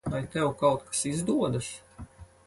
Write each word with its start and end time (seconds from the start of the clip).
Vai 0.11 0.21
tev 0.35 0.47
kaut 0.61 0.87
kas 0.87 1.01
izdodas? 1.09 1.69